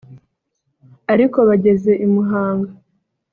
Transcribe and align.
ariko 1.13 1.37
bageze 1.47 1.91
i 2.05 2.07
Muhanga 2.13 2.71